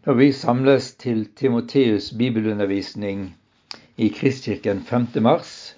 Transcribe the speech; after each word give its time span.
Når 0.00 0.14
vi 0.16 0.32
samles 0.32 0.94
til 0.96 1.26
Timoteus' 1.36 2.14
bibelundervisning 2.18 3.36
i 3.96 4.06
Kristkirken 4.08 4.78
5. 4.80 5.06
mars, 5.20 5.76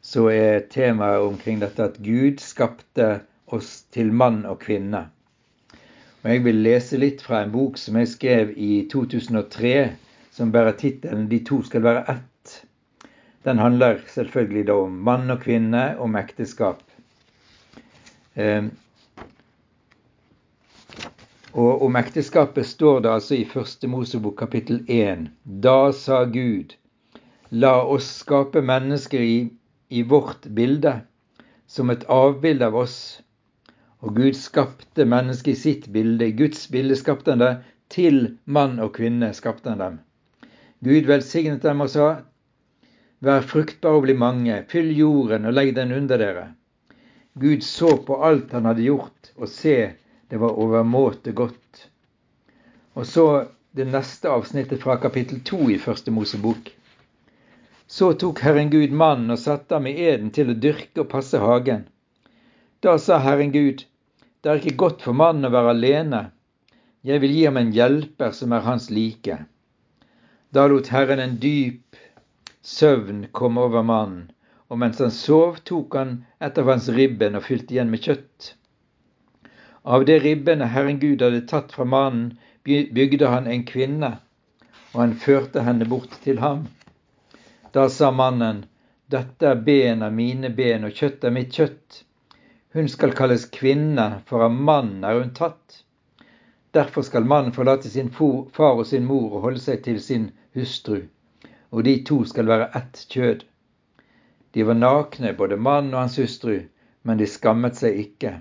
så 0.00 0.28
er 0.30 0.60
temaet 0.70 1.24
omkring 1.26 1.58
dette 1.58 1.82
at 1.82 1.96
Gud 1.98 2.38
skapte 2.38 3.08
oss 3.50 3.72
til 3.90 4.12
mann 4.14 4.44
og 4.46 4.60
kvinne. 4.62 5.00
Og 6.22 6.30
Jeg 6.30 6.44
vil 6.44 6.62
lese 6.62 7.00
litt 7.02 7.26
fra 7.26 7.40
en 7.42 7.50
bok 7.50 7.80
som 7.82 7.98
jeg 7.98 8.12
skrev 8.12 8.52
i 8.54 8.86
2003, 8.92 9.74
som 10.30 10.52
bærer 10.54 10.78
tittelen 10.78 11.26
'De 11.26 11.42
to 11.44 11.62
skal 11.66 11.82
være 11.82 12.04
ett'. 12.14 12.54
Den 13.44 13.58
handler 13.58 13.98
selvfølgelig 14.06 14.66
da 14.66 14.72
om 14.72 14.92
mann 15.10 15.30
og 15.30 15.40
kvinne, 15.40 15.98
om 15.98 16.14
ekteskap. 16.16 16.86
Og 21.52 21.82
om 21.82 21.96
ekteskapet 21.98 22.66
står 22.66 23.00
det 23.02 23.10
altså 23.10 23.34
i 23.34 23.44
Første 23.48 23.88
Mosebok 23.90 24.36
kapittel 24.38 24.84
1. 24.86 25.24
Da 25.42 25.90
sa 25.90 26.22
Gud, 26.30 26.76
la 27.50 27.72
oss 27.82 28.06
skape 28.20 28.62
mennesker 28.62 29.18
i, 29.18 29.38
i 29.90 30.02
vårt 30.06 30.46
bilde, 30.54 31.00
som 31.66 31.90
et 31.90 32.04
avbilde 32.06 32.68
av 32.70 32.76
oss. 32.78 32.98
Og 33.98 34.14
Gud 34.14 34.38
skapte 34.38 35.04
mennesket 35.04 35.56
i 35.56 35.60
sitt 35.64 35.88
bilde. 35.90 36.28
I 36.30 36.36
Guds 36.38 36.68
bilde 36.70 36.94
skapte 36.96 37.34
han 37.34 37.42
det. 37.42 37.52
Til 37.90 38.36
mann 38.46 38.78
og 38.78 38.94
kvinne 38.94 39.32
skapte 39.34 39.72
han 39.72 39.82
dem. 39.82 39.96
Gud 40.86 41.10
velsignet 41.10 41.66
dem 41.66 41.82
og 41.82 41.90
sa, 41.90 42.10
Vær 43.20 43.42
fruktbar 43.42 43.98
og 43.98 44.06
bli 44.06 44.14
mange, 44.14 44.62
fyll 44.70 44.94
jorden 44.96 45.50
og 45.50 45.58
legg 45.58 45.74
den 45.76 45.90
under 45.92 46.22
dere. 46.22 46.46
Gud 47.34 47.66
så 47.66 47.96
på 48.06 48.20
alt 48.24 48.54
han 48.54 48.70
hadde 48.70 48.86
gjort, 48.86 49.34
og 49.36 49.50
se, 49.50 49.74
det 50.30 50.38
var 50.38 50.58
overmåte 50.58 51.32
godt. 51.32 51.88
Og 52.94 53.06
så 53.06 53.26
det 53.70 53.86
neste 53.90 54.30
avsnittet 54.30 54.82
fra 54.82 54.96
kapittel 55.02 55.40
to 55.46 55.58
i 55.70 55.78
Første 55.78 56.10
Mosebok. 56.14 56.70
Så 57.86 58.12
tok 58.14 58.40
Herren 58.46 58.70
Gud 58.70 58.92
mannen 58.94 59.34
og 59.34 59.38
satte 59.42 59.74
ham 59.74 59.88
i 59.90 59.96
eden 60.06 60.30
til 60.34 60.52
å 60.52 60.58
dyrke 60.58 61.02
og 61.02 61.10
passe 61.10 61.38
hagen. 61.42 61.88
Da 62.82 62.94
sa 62.98 63.18
Herren 63.18 63.50
Gud, 63.50 63.82
det 64.42 64.50
er 64.52 64.62
ikke 64.62 64.78
godt 64.84 65.02
for 65.02 65.18
mannen 65.18 65.48
å 65.48 65.52
være 65.54 65.74
alene. 65.74 66.20
Jeg 67.02 67.22
vil 67.22 67.34
gi 67.34 67.42
ham 67.48 67.58
en 67.58 67.74
hjelper 67.74 68.30
som 68.36 68.54
er 68.54 68.62
hans 68.68 68.86
like. 68.94 69.40
Da 70.54 70.66
lot 70.70 70.92
Herren 70.94 71.22
en 71.22 71.36
dyp 71.42 71.98
søvn 72.62 73.26
komme 73.32 73.66
over 73.66 73.82
mannen, 73.82 74.30
og 74.70 74.78
mens 74.78 75.02
han 75.02 75.10
sov, 75.10 75.58
tok 75.66 75.98
han 75.98 76.16
et 76.38 76.58
av 76.58 76.70
hans 76.70 76.88
ribben 76.94 77.34
og 77.38 77.46
fylte 77.46 77.74
igjen 77.74 77.90
med 77.90 78.06
kjøtt. 78.06 78.54
Av 79.90 80.04
det 80.04 80.18
ribbene 80.22 80.68
Herren 80.70 80.98
Gud 81.02 81.22
hadde 81.22 81.40
tatt 81.50 81.72
fra 81.72 81.84
mannen, 81.84 82.38
bygde 82.64 83.26
han 83.26 83.46
en 83.50 83.64
kvinne, 83.66 84.10
og 84.92 84.98
han 85.00 85.14
førte 85.18 85.64
henne 85.66 85.88
bort 85.90 86.12
til 86.22 86.38
ham. 86.38 86.68
Da 87.74 87.88
sa 87.90 88.10
mannen, 88.14 88.60
Dette 89.10 89.48
er 89.50 89.62
ben 89.66 90.04
av 90.06 90.12
mine 90.14 90.52
ben 90.54 90.86
og 90.86 90.94
kjøtt 90.94 91.24
er 91.26 91.34
mitt 91.34 91.56
kjøtt. 91.58 92.04
Hun 92.76 92.86
skal 92.92 93.16
kalles 93.18 93.48
kvinne, 93.50 94.04
for 94.30 94.44
av 94.46 94.54
mannen 94.54 95.02
er 95.08 95.18
hun 95.18 95.32
tatt. 95.34 95.80
Derfor 96.70 97.02
skal 97.02 97.26
mannen 97.26 97.56
forlate 97.56 97.90
sin 97.90 98.12
far 98.14 98.76
og 98.76 98.84
sin 98.86 99.08
mor 99.08 99.32
og 99.32 99.48
holde 99.48 99.62
seg 99.64 99.82
til 99.88 99.98
sin 100.04 100.28
hustru, 100.54 101.00
og 101.74 101.82
de 101.88 101.96
to 102.06 102.20
skal 102.30 102.46
være 102.46 102.70
ett 102.78 103.02
kjød. 103.10 103.42
De 104.54 104.68
var 104.70 104.78
nakne, 104.78 105.34
både 105.34 105.58
mannen 105.58 105.96
og 105.96 106.04
hans 106.04 106.20
hustru, 106.22 106.60
men 107.02 107.18
de 107.18 107.26
skammet 107.26 107.82
seg 107.82 107.98
ikke. 108.04 108.36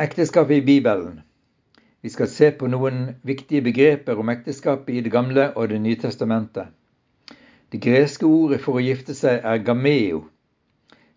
Ekteskapet 0.00 0.56
i 0.56 0.62
Bibelen. 0.62 1.20
Vi 2.00 2.10
skal 2.10 2.28
se 2.30 2.52
på 2.54 2.68
noen 2.70 2.98
viktige 3.26 3.64
begreper 3.66 4.18
om 4.22 4.28
ekteskapet 4.30 4.92
i 4.94 5.00
Det 5.02 5.10
gamle 5.10 5.48
og 5.58 5.72
Det 5.72 5.80
nye 5.82 5.98
testamentet. 5.98 6.68
Det 7.72 7.80
greske 7.82 8.22
ordet 8.26 8.60
for 8.62 8.78
å 8.78 8.82
gifte 8.84 9.16
seg 9.18 9.42
er 9.42 9.64
gameo. 9.66 10.20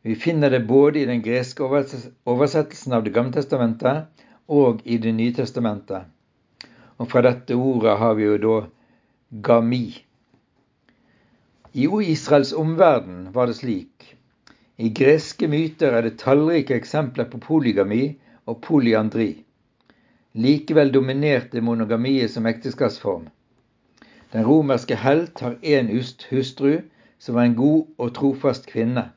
Vi 0.02 0.16
finner 0.16 0.50
det 0.50 0.64
både 0.66 0.98
i 1.00 1.06
den 1.06 1.22
greske 1.22 1.62
oversettelsen 1.62 2.96
av 2.98 3.04
Det 3.06 3.14
gamle 3.14 3.36
testamentet 3.36 4.26
og 4.48 4.82
i 4.86 4.98
Det 4.98 5.14
nye 5.14 5.36
testamentet. 5.38 6.10
Og 6.98 7.12
fra 7.12 7.22
dette 7.22 7.54
ordet 7.54 8.00
har 8.02 8.18
vi 8.18 8.26
jo 8.26 8.40
da 8.48 8.58
gami. 9.46 9.94
I 11.78 11.86
Israels 11.86 12.54
omverden 12.54 13.30
var 13.38 13.46
det 13.46 13.60
slik. 13.62 14.18
I 14.82 14.90
greske 14.90 15.46
myter 15.48 15.94
er 15.94 16.02
det 16.02 16.18
tallrike 16.26 16.74
eksempler 16.82 17.30
på 17.30 17.38
polygami 17.46 18.18
og 18.46 18.62
polyandri. 18.66 19.44
Likevel 20.34 20.94
dominerte 20.94 21.62
monogamiet 21.62 22.32
som 22.32 22.48
ekteskapsform. 22.48 23.28
Den 24.32 24.46
romerske 24.48 24.96
helt 24.96 25.40
har 25.44 25.58
én 25.62 25.92
hustru, 26.30 26.82
som 27.20 27.36
var 27.36 27.50
en 27.50 27.56
god 27.56 27.88
og 27.98 28.14
trofast 28.16 28.66
kvinne. 28.70 29.10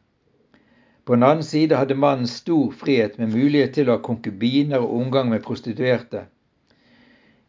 På 1.04 1.14
den 1.14 1.22
annen 1.22 1.44
side 1.44 1.76
hadde 1.76 1.94
mannen 1.94 2.26
stor 2.26 2.72
frihet 2.72 3.18
med 3.18 3.32
mulighet 3.36 3.74
til 3.76 3.88
å 3.88 3.98
ha 3.98 4.02
konkubiner 4.02 4.82
og 4.82 4.94
omgang 4.98 5.30
med 5.30 5.44
prostituerte. 5.44 6.24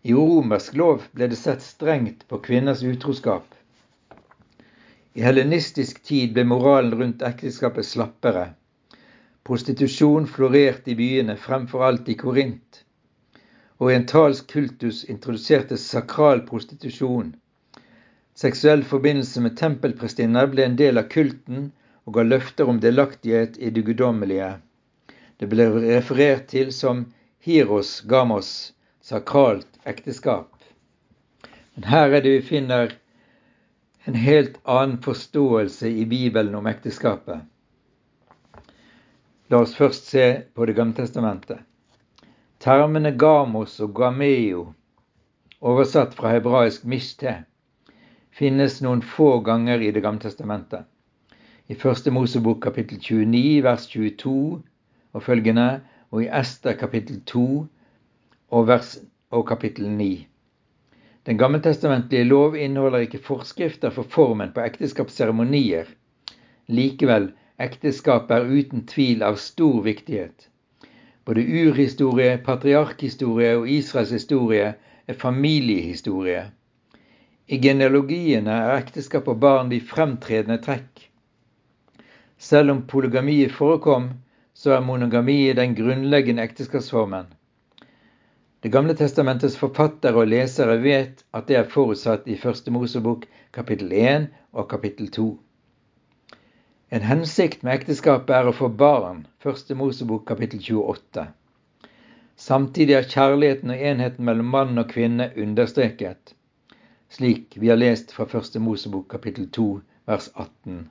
I 0.04 0.14
romersk 0.14 0.76
lov 0.78 1.08
ble 1.16 1.30
det 1.32 1.40
sett 1.40 1.64
strengt 1.66 2.28
på 2.30 2.38
kvinners 2.46 2.84
utroskap. 2.86 3.48
I 5.16 5.24
helenistisk 5.24 6.04
tid 6.04 6.36
ble 6.36 6.44
moralen 6.46 6.94
rundt 7.00 7.24
ekteskapet 7.26 7.88
slappere. 7.88 8.50
Prostitusjon 9.46 10.28
florerte 10.28 10.92
i 10.92 10.96
byene, 10.98 11.36
fremfor 11.38 11.84
alt 11.86 12.10
i 12.10 12.16
Korint. 12.18 12.80
Orientalsk 13.78 14.48
kultus 14.50 15.04
introduserte 15.04 15.78
sakral 15.78 16.42
prostitusjon. 16.48 17.36
Seksuell 18.34 18.84
forbindelse 18.84 19.46
med 19.46 19.58
tempelprestinner 19.60 20.50
ble 20.50 20.66
en 20.66 20.80
del 20.82 20.98
av 20.98 21.12
kulten 21.14 21.70
og 22.06 22.18
ga 22.18 22.26
løfter 22.26 22.74
om 22.74 22.82
delaktighet 22.82 23.62
i 23.62 23.70
det 23.70 23.86
guddommelige. 23.86 24.50
Det 25.38 25.54
ble 25.54 25.70
referert 25.78 26.50
til 26.50 26.74
som 26.74 27.06
hiros 27.46 28.00
gamos, 28.02 28.52
sakralt 29.06 29.82
ekteskap. 29.86 30.50
Men 31.76 31.92
her 31.94 32.10
er 32.10 32.26
det 32.26 32.40
vi 32.40 32.46
finner 32.54 32.98
en 34.10 34.18
helt 34.26 34.58
annen 34.64 34.98
forståelse 35.06 35.90
i 35.90 36.06
Bibelen 36.10 36.58
om 36.58 36.66
ekteskapet. 36.72 37.46
La 39.50 39.60
oss 39.62 39.76
først 39.78 40.08
se 40.10 40.26
på 40.56 40.66
Det 40.66 40.74
gamle 40.74 40.98
testamentet. 40.98 41.60
Termene 42.60 43.12
gamos 43.14 43.76
og 43.84 43.92
gameo, 43.94 44.64
oversatt 45.62 46.16
fra 46.18 46.32
hebraisk 46.34 46.88
mishte, 46.90 47.44
finnes 48.34 48.80
noen 48.82 49.04
få 49.06 49.44
ganger 49.46 49.86
i 49.86 49.92
Det 49.94 50.02
gamle 50.02 50.24
testamentet. 50.24 50.88
I 51.70 51.78
Første 51.78 52.12
Mosebok 52.12 52.64
kapittel 52.64 52.98
29 52.98 53.62
vers 53.68 53.86
22 53.94 54.34
og 55.14 55.24
følgende, 55.24 55.82
og 56.10 56.24
i 56.24 56.32
Ester 56.42 56.74
kapittel 56.74 57.22
2 57.26 57.46
og, 58.50 58.68
vers, 58.68 58.98
og 59.30 59.48
kapittel 59.48 59.90
9. 59.90 60.28
Den 61.26 61.38
gammeltestamentlige 61.38 62.24
lov 62.24 62.56
inneholder 62.58 63.06
ikke 63.06 63.22
forskrifter 63.22 63.94
for 63.94 64.10
formen 64.10 64.54
på 64.54 64.66
ekteskapsseremonier. 64.66 65.86
Likevel 66.68 67.34
Ekteskapet 67.58 68.36
er 68.36 68.50
uten 68.52 68.82
tvil 68.84 69.22
av 69.24 69.38
stor 69.40 69.78
viktighet. 69.86 70.50
Både 71.26 71.42
urhistorie, 71.42 72.34
patriarkhistorie 72.44 73.54
og 73.56 73.70
Israels 73.72 74.12
historie 74.12 74.74
er 75.08 75.20
familiehistorie. 75.22 76.42
I 77.48 77.60
genealogiene 77.64 78.58
er 78.66 78.76
ekteskap 78.82 79.30
og 79.32 79.40
barn 79.40 79.72
de 79.72 79.80
fremtredende 79.80 80.60
trekk. 80.66 81.06
Selv 82.38 82.74
om 82.74 82.84
polygamiet 82.92 83.56
forekom, 83.56 84.10
så 84.54 84.76
er 84.76 84.84
monogamiet 84.84 85.56
den 85.56 85.78
grunnleggende 85.80 86.44
ekteskapsformen. 86.44 87.32
Det 88.64 88.72
gamle 88.74 88.98
testamentets 89.00 89.56
forfattere 89.62 90.26
og 90.26 90.28
lesere 90.28 90.76
vet 90.84 91.24
at 91.32 91.48
det 91.48 91.62
er 91.62 91.72
forutsatt 91.72 92.28
i 92.28 92.36
Første 92.36 92.74
Mosebok 92.74 93.28
kapittel 93.54 93.96
1 93.96 94.28
og 94.52 94.68
kapittel 94.70 95.08
2. 95.08 95.45
En 96.90 97.02
hensikt 97.02 97.64
med 97.66 97.80
ekteskapet 97.80 98.30
er 98.38 98.46
å 98.46 98.52
få 98.54 98.68
barn. 98.70 99.24
Første 99.42 99.74
Mosebok 99.74 100.28
kapittel 100.30 100.60
28. 100.62 101.24
Samtidig 102.38 102.94
er 102.94 103.08
kjærligheten 103.10 103.74
og 103.74 103.82
enheten 103.90 104.28
mellom 104.28 104.52
mann 104.54 104.78
og 104.78 104.92
kvinne 104.92 105.32
understreket, 105.42 106.36
slik 107.10 107.58
vi 107.58 107.74
har 107.74 107.82
lest 107.82 108.14
fra 108.14 108.30
Første 108.30 108.62
Mosebok 108.62 109.10
kapittel 109.16 109.50
2 109.58 109.68
vers 110.12 110.30
18. 110.36 110.86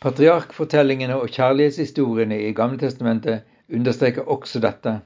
Patriarkfortellingene 0.00 1.20
og 1.20 1.28
kjærlighetshistoriene 1.36 2.40
i 2.48 2.56
Gamletestamentet 2.56 3.44
understreker 3.68 4.24
også 4.24 4.64
dette. 4.64 4.98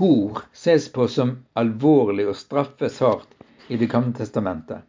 Hor 0.00 0.46
ses 0.56 0.88
på 0.88 1.04
som 1.12 1.42
alvorlig 1.52 2.30
og 2.32 2.40
straffes 2.40 3.02
hardt 3.04 3.36
i 3.68 3.76
Det 3.76 3.92
gamle 3.92 4.16
testamentet. 4.16 4.80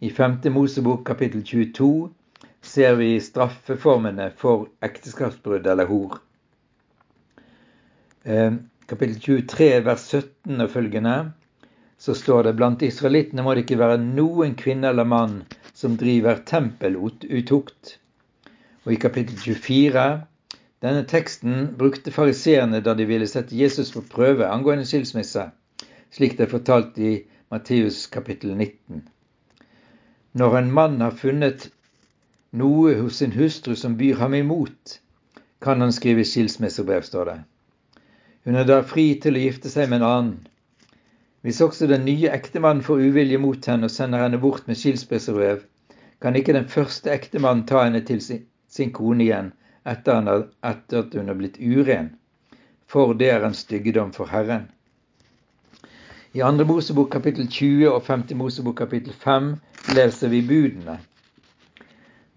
I 0.00 0.10
5. 0.10 0.44
Mosebok 0.54 1.02
kapittel 1.06 1.42
22 1.42 2.14
ser 2.64 2.96
vi 2.98 3.20
straffeformene 3.20 4.30
for 4.40 4.68
ekteskapsbrudd 4.84 5.66
eller 5.66 5.88
hor. 5.90 6.18
Eh, 8.24 8.52
kapittel 8.86 9.20
23 9.20 9.70
vers 9.84 10.06
17 10.10 10.64
og 10.64 10.70
følgende, 10.72 11.16
så 11.98 12.14
står 12.16 12.48
det 12.48 12.56
blant 12.58 12.82
israelittene 12.82 13.44
må 13.44 13.54
det 13.54 13.64
ikke 13.64 13.80
være 13.80 14.00
noen 14.02 14.56
kvinne 14.58 14.90
eller 14.90 15.08
mann 15.08 15.42
som 15.76 15.98
driver 16.00 16.40
tempelutukt. 16.48 17.98
Og 18.84 18.96
i 18.96 19.00
kapittel 19.00 19.38
24 19.40 20.06
denne 20.84 21.04
teksten 21.08 21.70
brukte 21.78 22.12
fariseerne 22.12 22.82
da 22.84 22.92
de 22.96 23.06
ville 23.08 23.28
sette 23.30 23.56
Jesus 23.56 23.92
på 23.94 24.02
prøve 24.14 24.50
angående 24.52 24.84
skilsmisse, 24.84 25.46
slik 26.12 26.36
det 26.36 26.44
er 26.44 26.50
fortalt 26.50 26.98
i 27.00 27.12
Matteus 27.52 28.02
kapittel 28.12 28.52
19. 28.52 29.00
Når 30.36 30.58
en 30.58 30.70
mann 30.76 31.00
har 31.00 31.16
funnet 31.16 31.70
noe 32.54 32.94
hos 33.00 33.18
sin 33.18 33.34
hustru 33.34 33.74
som 33.76 33.96
byr 33.98 34.20
ham 34.22 34.34
imot, 34.34 35.00
kan 35.64 35.80
han 35.80 35.92
skrive 35.92 36.24
skilsmissebrev, 36.24 37.02
står 37.02 37.30
det. 37.30 37.38
Hun 38.44 38.56
er 38.60 38.66
da 38.68 38.82
fri 38.86 39.14
til 39.20 39.38
å 39.38 39.42
gifte 39.42 39.72
seg 39.72 39.88
med 39.90 40.02
en 40.02 40.08
annen. 40.08 40.34
Hvis 41.44 41.60
også 41.64 41.88
den 41.90 42.04
nye 42.06 42.30
ektemannen 42.32 42.84
får 42.84 43.02
uvilje 43.08 43.40
mot 43.40 43.66
henne 43.68 43.88
og 43.88 43.92
sender 43.92 44.22
henne 44.24 44.40
bort 44.40 44.68
med 44.68 44.78
skilsmissebrev, 44.80 45.64
kan 46.22 46.36
ikke 46.36 46.54
den 46.56 46.68
første 46.72 47.10
ektemannen 47.12 47.66
ta 47.68 47.82
henne 47.84 48.04
til 48.06 48.22
sin, 48.22 48.92
kone 48.92 49.26
igjen 49.26 49.50
etter, 49.84 50.46
at 50.64 50.94
hun 51.18 51.28
er 51.28 51.36
blitt 51.40 51.58
uren, 51.60 52.14
for 52.88 53.12
det 53.18 53.32
er 53.32 53.44
en 53.44 53.56
styggedom 53.56 54.12
for 54.16 54.30
Herren. 54.30 54.70
I 56.34 56.40
2. 56.42 56.64
Mosebok 56.66 57.10
kapittel 57.12 57.46
20 57.48 57.90
og 57.90 58.02
5. 58.06 58.24
Mosebok 58.40 58.78
kapittel 58.80 59.12
5 59.12 59.52
leser 59.94 60.32
vi 60.32 60.40
budene. 60.42 60.96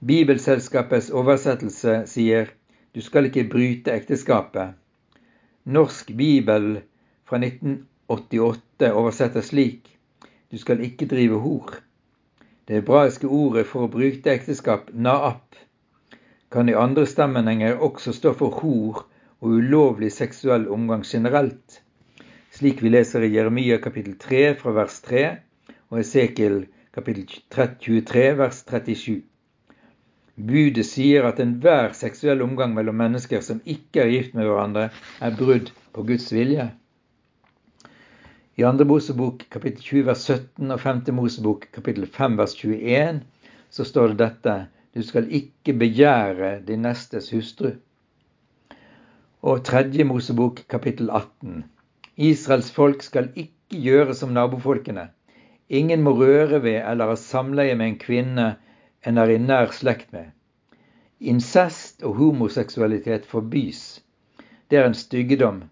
Bibelselskapets 0.06 1.10
oversettelse 1.10 2.04
sier 2.06 2.52
du 2.94 3.02
skal 3.02 3.26
ikke 3.26 3.48
bryte 3.50 3.90
ekteskapet. 3.90 4.76
Norsk 5.66 6.12
bibel 6.14 6.68
fra 7.26 7.40
1988 7.42 8.92
oversetter 8.94 9.42
slik 9.42 9.90
du 10.52 10.58
skal 10.62 10.84
ikke 10.86 11.08
drive 11.10 11.40
hor. 11.42 11.72
Det 12.68 12.78
hebraiske 12.78 13.26
ordet 13.26 13.66
for 13.66 13.88
å 13.88 13.92
bryte 13.92 14.30
ekteskap, 14.30 14.92
naap, 14.94 15.58
kan 16.54 16.70
i 16.70 16.76
andre 16.78 17.08
sammenhenger 17.10 17.82
også 17.82 18.14
stå 18.14 18.36
for 18.38 18.54
hor 18.62 19.00
og 19.42 19.50
ulovlig 19.50 20.12
seksuell 20.14 20.68
omgang 20.72 21.02
generelt, 21.10 21.82
slik 22.54 22.84
vi 22.86 22.92
leser 22.94 23.26
i 23.26 23.32
Jeremia 23.34 23.80
kapittel 23.82 24.14
3 24.22 24.44
fra 24.62 24.76
vers 24.78 25.02
3 25.10 25.26
og 25.90 26.00
Esekiel 26.04 26.62
kapittel 26.94 27.26
23 27.50 28.28
vers 28.38 28.62
37. 28.62 29.24
Budet 30.38 30.86
sier 30.86 31.26
at 31.26 31.40
enhver 31.42 31.96
seksuell 31.98 32.44
omgang 32.46 32.76
mellom 32.78 33.00
mennesker 33.02 33.42
som 33.42 33.62
ikke 33.66 34.04
er 34.04 34.12
gift 34.14 34.36
med 34.38 34.46
hverandre, 34.46 34.92
er 35.18 35.38
brudd 35.40 35.72
på 35.96 36.04
Guds 36.06 36.28
vilje. 36.30 36.68
I 38.58 38.66
2. 38.66 38.86
Mosebok 38.90 39.48
kapittel 39.54 39.82
20 39.82 40.06
vers 40.06 40.28
17 40.30 40.76
og 40.76 40.84
5. 40.84 41.02
Mosebok 41.18 41.66
kapittel 41.74 42.06
5 42.06 42.38
vers 42.38 42.54
21 42.58 43.24
så 43.74 43.86
står 43.86 44.14
det 44.14 44.20
dette 44.22 44.56
Du 44.94 45.02
skal 45.06 45.28
ikke 45.34 45.74
begjære 45.78 46.52
din 46.70 46.86
nestes 46.86 47.32
hustru. 47.34 47.74
Og 49.42 49.66
3. 49.66 50.06
Mosebok 50.06 50.64
kapittel 50.70 51.10
18 51.10 51.66
Israels 52.30 52.70
folk 52.74 53.02
skal 53.06 53.34
ikke 53.34 53.82
gjøre 53.90 54.14
som 54.18 54.38
nabofolkene. 54.38 55.10
Ingen 55.70 56.06
må 56.06 56.14
røre 56.18 56.62
ved 56.62 56.82
eller 56.82 57.14
ha 57.14 57.18
samleie 57.18 57.76
med 57.76 57.92
en 57.92 58.00
kvinne 58.06 58.48
en 59.06 59.18
er 59.18 59.32
i 59.34 59.38
nær 59.38 59.72
slekt 59.76 60.12
med. 60.14 60.34
Incest 61.20 62.04
og 62.04 62.18
homoseksualitet 62.20 63.26
forbys. 63.26 64.02
Det 64.70 64.80
er 64.80 64.86
en 64.90 64.98
styggedom. 64.98 65.64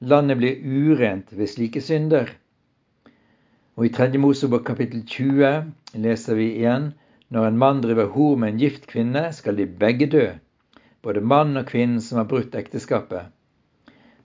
Landet 0.00 0.38
blir 0.38 0.60
urent 0.62 1.32
ved 1.38 1.50
slike 1.50 1.80
synder. 1.82 2.30
Og 3.76 3.86
I 3.86 3.92
3. 3.94 4.18
Mosebok 4.18 4.66
kapittel 4.66 5.02
20 5.06 5.98
leser 6.02 6.38
vi 6.38 6.52
igjen 6.58 6.92
når 7.34 7.48
en 7.48 7.58
mann 7.58 7.82
driver 7.84 8.08
hor 8.14 8.36
med 8.36 8.54
en 8.54 8.60
gift 8.62 8.86
kvinne, 8.90 9.28
skal 9.32 9.58
de 9.58 9.66
begge 9.66 10.06
dø, 10.10 10.26
både 11.02 11.20
mann 11.20 11.56
og 11.60 11.66
kvinnen 11.68 12.00
som 12.00 12.18
har 12.20 12.28
brutt 12.30 12.54
ekteskapet. 12.56 13.28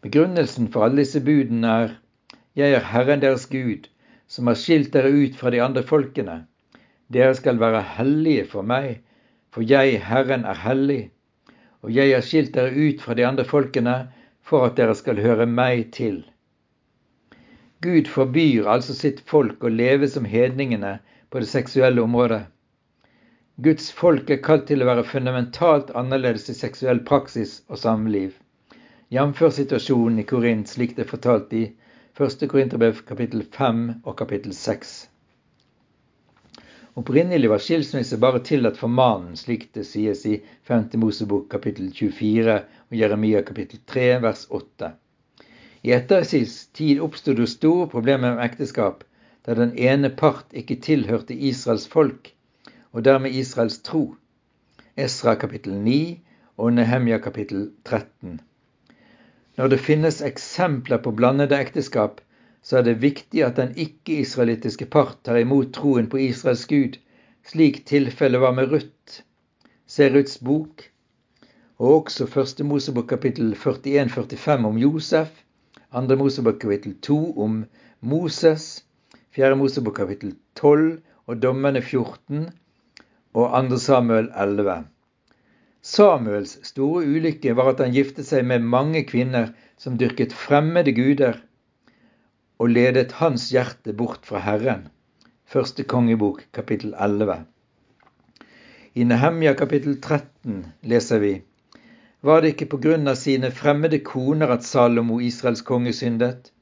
Begrunnelsen 0.02 0.70
for 0.72 0.86
alle 0.86 1.04
disse 1.04 1.22
budene 1.24 1.76
er 1.84 1.98
Jeg 2.56 2.78
er 2.78 2.90
Herren 2.94 3.22
deres 3.22 3.46
Gud, 3.50 3.90
som 4.28 4.48
har 4.48 4.58
skilt 4.60 4.94
dere 4.94 5.12
ut 5.12 5.36
fra 5.36 5.50
de 5.50 5.62
andre 5.62 5.84
folkene. 5.84 6.44
Dere 7.12 7.36
skal 7.36 7.60
være 7.60 7.82
hellige 7.98 8.46
for 8.52 8.64
meg, 8.64 9.02
for 9.52 9.66
jeg, 9.68 10.00
Herren, 10.08 10.46
er 10.46 10.62
hellig, 10.64 11.02
og 11.84 11.92
jeg 11.92 12.14
har 12.14 12.24
skilt 12.26 12.54
dere 12.56 12.72
ut 12.72 13.02
fra 13.02 13.14
de 13.14 13.26
andre 13.28 13.46
folkene 13.46 13.96
for 14.42 14.66
at 14.66 14.78
dere 14.78 14.96
skal 14.96 15.20
høre 15.22 15.46
meg 15.46 15.92
til. 15.96 16.24
Gud 17.84 18.08
forbyr 18.08 18.70
altså 18.72 18.96
sitt 18.96 19.20
folk 19.28 19.64
å 19.64 19.72
leve 19.72 20.08
som 20.08 20.26
hedningene 20.26 20.98
på 21.30 21.42
det 21.44 21.50
seksuelle 21.52 22.02
området. 22.02 22.46
Guds 23.66 23.92
folk 23.92 24.32
er 24.32 24.42
kalt 24.46 24.66
til 24.70 24.82
å 24.82 24.88
være 24.90 25.04
fundamentalt 25.06 25.92
annerledes 26.00 26.48
i 26.50 26.56
seksuell 26.58 27.04
praksis 27.10 27.60
og 27.68 27.78
samliv, 27.82 28.32
jf. 29.14 29.44
situasjonen 29.60 30.24
i 30.24 30.26
Korint 30.26 30.72
slik 30.72 30.96
det 30.98 31.06
er 31.06 31.12
fortalt 31.12 31.54
i 31.54 31.66
1. 32.18 32.48
Korinterbrev 32.50 33.04
kapittel 33.06 33.44
5 33.58 33.84
og 34.06 34.16
kapittel 34.18 34.56
6. 34.58 34.96
Opprinnelig 36.96 37.50
var 37.50 37.58
skilsmisse 37.58 38.18
bare 38.22 38.40
tillatt 38.46 38.78
for 38.78 38.88
mannen, 38.88 39.38
slik 39.38 39.72
det 39.74 39.88
sies 39.90 40.20
i 40.30 40.36
5. 40.70 40.92
Mosebok 41.02 41.48
kapittel 41.50 41.88
24 41.90 42.58
og 42.62 42.98
Jeremia 43.00 43.42
kapittel 43.48 43.80
3 43.90 44.20
vers 44.22 44.44
8. 44.54 44.92
I 45.82 45.96
ettersis 45.98 46.68
tid 46.78 47.02
oppstod 47.02 47.42
det 47.42 47.50
store 47.50 47.88
problemer 47.90 48.36
med 48.36 48.46
ekteskap, 48.46 49.02
da 49.42 49.56
den 49.58 49.74
ene 49.74 50.12
part 50.14 50.54
ikke 50.54 50.78
tilhørte 50.86 51.34
Israels 51.34 51.88
folk, 51.90 52.30
og 52.94 53.04
dermed 53.10 53.34
Israels 53.42 53.80
tro. 53.82 54.04
Esra 54.94 55.34
kapittel 55.42 55.74
9 55.74 55.98
og 56.62 56.76
Nehemja 56.78 57.18
kapittel 57.18 57.72
13. 57.90 58.38
Når 59.58 59.74
det 59.74 59.82
finnes 59.82 60.22
eksempler 60.22 61.02
på 61.02 61.12
blandede 61.18 61.58
ekteskap, 61.58 62.22
så 62.64 62.80
er 62.80 62.88
det 62.88 63.02
viktig 63.04 63.44
at 63.44 63.60
den 63.60 63.74
ikke-israelittiske 63.76 64.88
part 64.92 65.20
tar 65.28 65.42
imot 65.42 65.74
troen 65.76 66.08
på 66.12 66.22
Israels 66.24 66.64
Gud, 66.70 66.96
slik 67.44 67.84
tilfellet 67.90 68.42
var 68.42 68.56
med 68.56 68.72
Ruth. 68.72 69.20
Se 69.86 70.08
Ruths 70.14 70.40
bok, 70.40 70.86
og 71.84 71.96
også 71.98 72.28
første 72.32 72.64
Mosebok 72.64 73.10
kapittel 73.12 73.52
41-45 73.60 74.70
om 74.70 74.80
Josef, 74.80 75.44
andre 75.92 76.16
Mosebok 76.16 76.62
kapittel 76.62 76.96
2 77.04 77.20
om 77.44 77.64
Moses, 78.00 78.86
fjerde 79.36 79.60
Mosebok 79.60 80.00
kapittel 80.00 80.36
12 80.56 81.02
og 81.28 81.44
dommene 81.44 81.82
14 81.82 82.48
og 83.34 83.58
andre 83.58 83.80
Samuel 83.80 84.30
11. 84.40 84.84
Samuels 85.84 86.60
store 86.64 87.04
ulykke 87.04 87.58
var 87.60 87.74
at 87.74 87.82
han 87.84 87.96
giftet 87.96 88.30
seg 88.30 88.46
med 88.48 88.64
mange 88.64 89.04
kvinner 89.04 89.52
som 89.78 89.98
dyrket 90.00 90.32
fremmede 90.32 90.94
guder 90.96 91.42
og 92.64 92.70
ledet 92.72 93.18
hans 93.20 93.50
hjerte 93.52 93.92
bort 94.00 94.24
fra 94.24 94.40
Herren. 94.40 94.86
Første 95.52 95.84
kongebok, 95.84 96.46
kapittel 96.56 96.94
11. 96.96 97.42
I 98.96 99.04
Nehemja 99.10 99.52
kapittel 99.60 99.98
13 99.98 100.62
leser 100.88 101.20
vi 101.20 101.32
Var 102.24 102.40
det 102.42 102.54
ikke 102.54 102.70
på 102.72 102.80
grunn 102.86 103.12
av 103.12 103.18
sine 103.20 103.50
fremmede 103.52 104.00
koner 104.08 104.54
at 104.56 104.64
Salomo, 104.64 105.20
Israels 105.20 105.66
konge, 105.68 105.92
syndet? 105.98 106.54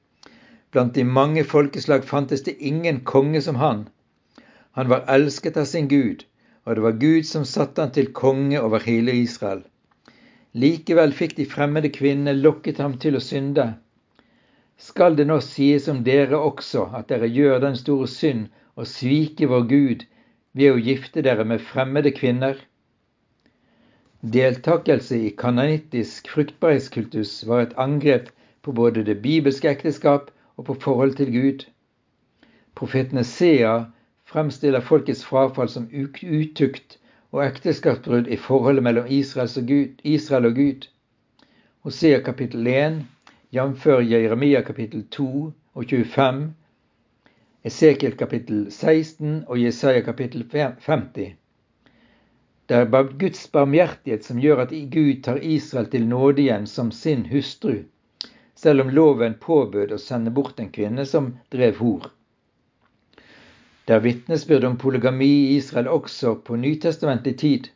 Blant 0.74 0.96
de 0.98 1.06
mange 1.06 1.44
folkeslag 1.44 2.10
fantes 2.14 2.42
det 2.50 2.58
ingen 2.72 3.04
konge 3.14 3.44
som 3.46 3.62
han. 3.62 3.86
Han 4.72 4.90
var 4.90 5.06
elsket 5.06 5.62
av 5.62 5.70
sin 5.70 5.92
Gud, 5.92 6.26
og 6.66 6.80
det 6.80 6.86
var 6.88 6.98
Gud 7.06 7.30
som 7.30 7.46
satte 7.46 7.86
han 7.86 7.94
til 7.94 8.10
konge 8.10 8.58
over 8.58 8.82
hele 8.90 9.14
Israel. 9.22 9.62
Likevel 10.58 11.14
fikk 11.14 11.38
de 11.38 11.46
fremmede 11.46 11.94
kvinnene 11.94 12.34
lokket 12.42 12.82
ham 12.82 12.98
til 12.98 13.22
å 13.22 13.26
synde 13.30 13.76
skal 14.82 15.16
det 15.18 15.28
nå 15.30 15.38
sies 15.46 15.88
om 15.92 16.02
dere 16.08 16.40
også 16.42 16.88
at 16.98 17.12
dere 17.12 17.30
gjør 17.30 17.60
den 17.62 17.76
store 17.78 18.08
synd 18.10 18.48
og 18.76 18.88
svike 18.90 19.50
vår 19.52 19.68
Gud 19.70 20.06
ved 20.58 20.74
å 20.74 20.82
gifte 20.82 21.22
dere 21.28 21.46
med 21.46 21.62
fremmede 21.62 22.14
kvinner? 22.18 22.56
Deltakelse 24.22 25.20
i 25.28 25.30
kananittisk 25.44 26.30
fruktbarhetskultus 26.34 27.36
var 27.50 27.64
et 27.66 27.78
angrep 27.86 28.30
på 28.66 28.74
både 28.82 29.06
det 29.06 29.20
bibelske 29.22 29.70
ekteskap 29.70 30.34
og 30.58 30.66
på 30.72 30.78
forhold 30.88 31.16
til 31.22 31.32
Gud. 31.34 31.64
Profeten 32.78 33.24
Sea 33.24 33.78
fremstiller 34.26 34.82
folkets 34.82 35.24
frafall 35.26 35.70
som 35.70 35.90
utukt 35.94 36.98
og 37.32 37.46
ekteskapsbrudd 37.46 38.28
i 38.28 38.38
forholdet 38.50 38.86
mellom 38.90 39.10
Israel 39.10 40.50
og 40.50 40.56
Gud. 40.58 40.86
Hosea 41.86 42.22
kapittel 42.26 42.68
1 42.68 43.02
jf. 43.52 43.86
Jeremia 43.86 44.62
kapittel 44.62 45.04
2 45.12 45.54
og 45.74 45.86
25, 45.86 46.54
Esekiel 47.68 48.14
kapittel 48.16 48.72
16 48.72 49.44
og 49.48 49.60
Jesaja 49.60 50.02
kapittel 50.02 50.46
50. 50.54 51.34
Det 52.70 52.78
er 52.78 53.12
Guds 53.20 53.44
barmhjertighet 53.52 54.24
som 54.24 54.40
gjør 54.40 54.64
at 54.64 54.72
Gud 54.94 55.20
tar 55.28 55.44
Israel 55.44 55.92
til 55.92 56.08
nåde 56.08 56.46
igjen 56.46 56.68
som 56.68 56.94
sin 56.96 57.26
hustru, 57.28 57.76
selv 58.56 58.86
om 58.86 58.96
loven 58.96 59.36
påbød 59.42 59.92
å 59.92 60.00
sende 60.00 60.32
bort 60.32 60.64
en 60.64 60.72
kvinne 60.72 61.06
som 61.06 61.34
drev 61.52 61.84
hor. 61.84 62.08
Det 63.88 63.98
er 63.98 64.06
vitnesbyrd 64.08 64.64
om 64.64 64.78
polygami 64.80 65.28
i 65.28 65.56
Israel 65.58 65.92
også 65.92 66.38
på 66.48 66.56
nytestamentlig 66.56 67.38
tid. 67.44 67.68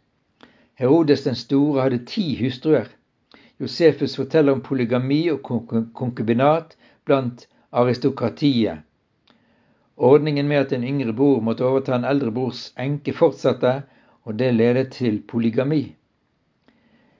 Herodes 0.79 1.27
den 1.27 1.35
store 1.35 1.81
hadde 1.81 2.05
ti 2.07 2.29
hustruer. 2.39 2.87
Josefus 3.59 4.15
forteller 4.19 4.53
om 4.53 4.61
polygami 4.61 5.21
og 5.31 5.43
konkubinat 5.95 6.75
blant 7.05 7.47
aristokratiet. 7.71 8.81
Ordningen 9.95 10.47
med 10.47 10.65
at 10.65 10.73
en 10.75 10.83
yngre 10.83 11.13
bror 11.15 11.41
måtte 11.41 11.63
overta 11.63 11.95
en 11.95 12.07
eldre 12.07 12.33
brors 12.35 12.73
enke, 12.75 13.13
fortsatte, 13.15 13.77
og 14.27 14.35
det 14.35 14.51
ledet 14.55 14.91
til 14.97 15.21
polygami. 15.27 15.95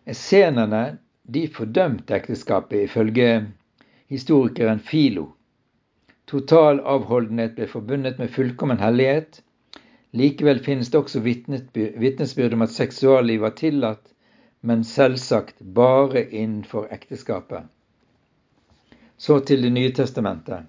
Essenerne 0.06 0.98
de 1.24 1.48
fordømte 1.48 2.13
ekteskapet, 2.18 2.84
ifølge 2.89 3.30
historikeren 4.12 4.80
Filo. 4.80 5.30
Total 6.27 6.82
avholdenhet 6.84 7.56
ble 7.56 7.68
forbundet 7.70 8.20
med 8.20 8.34
fullkommen 8.34 8.82
hellighet. 8.82 9.39
Likevel 10.13 10.60
finnes 10.65 10.92
det 10.92 11.00
også 11.00 11.22
vitnesbyrd 11.22 12.54
om 12.54 12.65
at 12.65 12.74
seksualliv 12.74 13.42
var 13.46 13.56
tillatt, 13.58 14.12
men 14.65 14.84
selvsagt 14.84 15.60
bare 15.60 16.25
innenfor 16.29 16.88
ekteskapet. 16.91 17.63
Så 19.17 19.39
til 19.39 19.62
Det 19.62 19.69
nye 19.69 19.91
testamentet. 19.93 20.65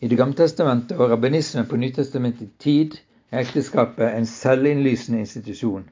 I 0.00 0.08
Det 0.08 0.16
gamle 0.18 0.36
testamentet 0.36 0.98
og 0.98 1.10
rabbinismen 1.10 1.66
på 1.66 1.76
Nytestamentets 1.76 2.52
tid 2.58 2.98
er 3.30 3.40
ekteskapet 3.40 4.12
en 4.12 4.26
selvinnlysende 4.26 5.20
institusjon, 5.24 5.88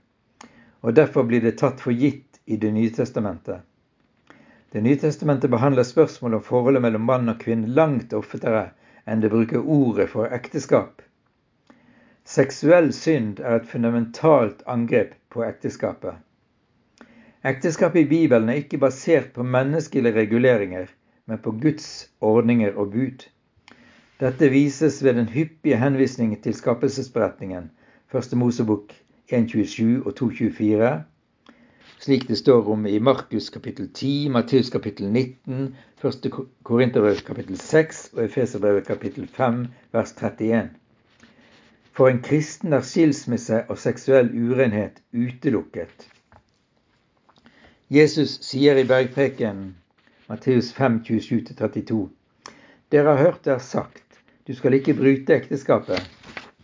og 0.81 0.97
derfor 0.97 1.23
blir 1.23 1.41
det 1.41 1.57
tatt 1.59 1.81
for 1.81 1.93
gitt 1.93 2.41
i 2.47 2.57
Det 2.57 2.73
nye 2.73 2.91
testamentet. 2.91 3.65
Det 4.73 4.83
nye 4.83 5.01
testamentet 5.01 5.51
behandler 5.51 5.83
spørsmål 5.83 6.35
om 6.35 6.43
forholdet 6.43 6.83
mellom 6.83 7.09
mann 7.09 7.29
og 7.29 7.41
kvinne 7.41 7.73
langt 7.73 8.13
oftere 8.13 8.69
enn 9.07 9.25
det 9.25 9.31
bruker 9.33 9.65
ordet 9.65 10.11
for 10.13 10.29
ekteskap. 10.29 11.01
Seksuell 12.25 12.93
synd 12.93 13.41
er 13.41 13.61
et 13.61 13.67
fundamentalt 13.69 14.63
angrep 14.67 15.15
på 15.31 15.45
ekteskapet. 15.45 16.15
Ekteskapet 17.45 18.01
i 18.01 18.09
Bibelen 18.09 18.49
er 18.49 18.63
ikke 18.63 18.79
basert 18.81 19.27
på 19.37 19.45
menneskelige 19.45 20.15
reguleringer, 20.17 20.87
men 21.29 21.39
på 21.45 21.51
Guds 21.61 21.89
ordninger 22.21 22.73
og 22.73 22.95
bud. 22.95 23.27
Dette 24.21 24.49
vises 24.49 25.03
ved 25.05 25.19
den 25.19 25.29
hyppige 25.29 25.77
henvisningen 25.77 26.41
til 26.41 26.55
skapelsesberetningen, 26.57 27.67
1. 28.15 28.33
Mosebok 28.41 28.95
1.27 29.33 30.07
og 30.07 30.15
2.24, 30.23 30.95
slik 32.01 32.25
det 32.29 32.39
står 32.41 32.73
om 32.73 32.87
i 32.87 32.97
Markus 32.99 33.51
kapittel 33.51 33.93
10, 33.93 34.29
Matteus 34.29 34.73
kapittel 34.73 35.13
19, 35.13 35.77
1. 36.05 36.33
Korinterbrev 36.63 37.21
kapittel 37.27 37.61
6 37.61 38.11
og 38.15 38.25
Efeserbrevet 38.25 38.87
kapittel 38.87 39.29
5 39.29 39.67
vers 39.93 40.17
31. 40.17 40.71
For 41.93 42.09
en 42.09 42.25
kristen 42.25 42.73
er 42.73 42.81
skilsmisse 42.81 43.67
og 43.69 43.79
seksuell 43.79 44.33
urenhet 44.33 45.05
utelukket. 45.13 46.09
Jesus 47.95 48.41
sier 48.43 48.75
i 48.77 48.83
bergpreken 48.85 49.59
Matteus 50.27 50.73
5, 50.73 51.05
27-32. 51.05 52.09
Dere 52.91 53.13
har 53.13 53.21
hørt 53.23 53.45
det 53.47 53.53
er 53.55 53.61
sagt, 53.63 54.19
du 54.49 54.51
skal 54.59 54.75
ikke 54.75 54.97
bryte 54.99 55.37
ekteskapet. 55.37 56.03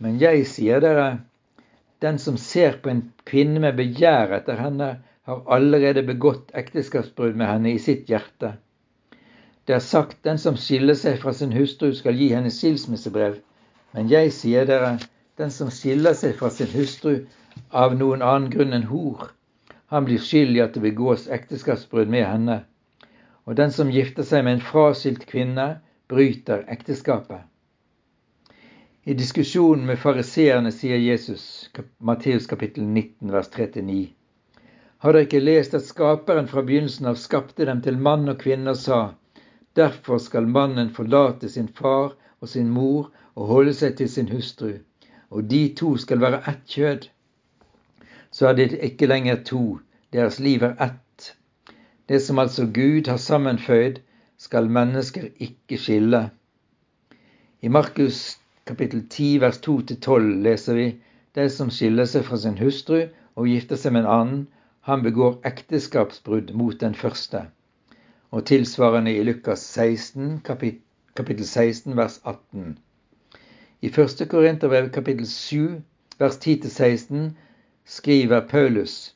Men 0.03 0.17
jeg 0.19 0.43
sier 0.51 0.83
dere, 0.83 1.05
den 2.03 2.19
som 2.19 2.35
ser 2.35 2.81
på 2.83 2.91
en 2.91 3.01
kvinne 3.31 3.63
med 3.63 3.79
begjær 3.79 4.35
etter 4.41 4.59
henne, 4.59 4.91
har 5.23 5.47
allerede 5.55 6.03
begått 6.03 6.51
ekteskapsbrudd 6.65 7.39
med 7.39 7.47
henne 7.47 7.77
i 7.77 7.79
sitt 7.79 8.11
hjerte. 8.11 8.57
Det 9.63 9.79
er 9.79 9.87
sagt 9.87 10.19
den 10.27 10.41
som 10.41 10.59
skiller 10.59 10.99
seg 10.99 11.21
fra 11.23 11.31
sin 11.37 11.55
hustru, 11.55 11.93
skal 11.95 12.19
gi 12.19 12.33
henne 12.35 12.51
skilsmissebrev. 12.51 13.39
Men 13.95 14.11
jeg 14.11 14.35
sier 14.35 14.67
dere, 14.67 14.97
den 15.39 15.53
som 15.61 15.71
skiller 15.71 16.17
seg 16.25 16.35
fra 16.41 16.51
sin 16.51 16.75
hustru 16.75 17.21
av 17.71 17.95
noen 17.95 18.19
annen 18.19 18.51
grunn 18.51 18.75
enn 18.75 18.91
hor, 18.91 19.31
han 19.91 20.05
blir 20.07 20.21
skyld 20.23 20.55
i 20.55 20.61
at 20.63 20.73
det 20.73 20.81
begås 20.85 21.25
ekteskapsbrudd 21.27 22.07
med 22.07 22.23
henne. 22.23 22.61
Og 23.43 23.57
den 23.59 23.73
som 23.75 23.89
gifter 23.91 24.23
seg 24.23 24.45
med 24.47 24.53
en 24.55 24.63
fraskilt 24.63 25.25
kvinne, 25.27 25.81
bryter 26.07 26.63
ekteskapet. 26.71 27.43
I 29.03 29.17
diskusjonen 29.19 29.83
med 29.89 29.99
fariseerne 29.99 30.71
sier 30.71 31.01
Jesus, 31.01 31.43
Matteus 31.99 32.47
kapittel 32.47 32.85
19, 32.87 33.31
vers 33.35 33.51
3-9, 33.51 33.99
har 35.03 35.17
dere 35.17 35.27
ikke 35.27 35.43
lest 35.43 35.75
at 35.75 35.83
Skaperen 35.83 36.47
fra 36.47 36.63
begynnelsen 36.63 37.11
av 37.11 37.19
skapte 37.19 37.67
dem 37.67 37.81
til 37.83 37.97
mann 37.97 38.29
og 38.31 38.39
kvinne 38.43 38.71
og 38.71 38.79
sa:" 38.79 39.01
Derfor 39.75 40.23
skal 40.23 40.47
mannen 40.47 40.95
forlate 40.95 41.49
sin 41.49 41.67
far 41.67 42.13
og 42.39 42.49
sin 42.49 42.69
mor 42.69 43.11
og 43.35 43.47
holde 43.47 43.73
seg 43.73 43.97
til 43.97 44.09
sin 44.09 44.31
hustru, 44.31 44.77
og 45.29 45.49
de 45.51 45.63
to 45.75 45.97
skal 45.97 46.21
være 46.23 46.43
ett 46.47 46.63
kjød. 46.67 47.07
Så 48.31 48.47
er 48.47 48.53
det 48.53 48.79
ikke 48.83 49.05
lenger 49.05 49.43
to, 49.43 49.79
deres 50.13 50.39
liv 50.39 50.63
er 50.63 50.75
ett. 50.83 51.35
Det 52.09 52.21
som 52.21 52.39
altså 52.39 52.65
Gud 52.65 53.07
har 53.07 53.17
sammenføyd, 53.17 53.99
skal 54.37 54.69
mennesker 54.69 55.27
ikke 55.39 55.77
skille. 55.77 56.29
I 57.61 57.67
Markus 57.67 58.37
kapittel 58.65 59.03
10 59.09 59.41
vers 59.41 59.57
2-12 59.67 60.19
leser 60.47 60.73
vi 60.73 60.87
de 61.35 61.49
som 61.49 61.69
skiller 61.69 62.07
seg 62.09 62.25
fra 62.25 62.39
sin 62.41 62.57
hustru 62.57 63.03
og 63.35 63.47
gifter 63.47 63.79
seg 63.79 63.93
med 63.93 64.05
en 64.05 64.13
annen, 64.15 64.41
han 64.81 65.03
begår 65.05 65.37
ekteskapsbrudd 65.45 66.53
mot 66.57 66.79
den 66.81 66.95
første. 66.95 67.43
Og 68.31 68.45
tilsvarende 68.49 69.13
i 69.13 69.23
Lukas 69.23 69.61
16, 69.75 70.41
kapittel 70.47 71.45
16, 71.45 71.97
vers 71.97 72.19
18. 72.25 72.77
I 73.81 73.91
1. 73.91 74.25
Korinterbrev 74.29 74.89
kapittel 74.89 75.27
7, 75.27 75.81
vers 76.19 76.39
10-16 76.47 77.31
skriver 77.85 78.41
Paulus 78.41 79.15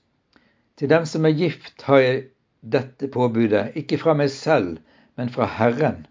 Til 0.78 0.90
dem 0.90 1.06
som 1.06 1.26
er 1.26 1.38
gift, 1.38 1.82
har 1.82 1.98
jeg 1.98 2.24
dette 2.62 3.08
påbudet, 3.08 3.72
ikke 3.76 3.98
fra 3.98 4.14
meg 4.14 4.32
selv, 4.34 4.78
men 5.16 5.30
fra 5.30 5.46
Herren. 5.46 6.06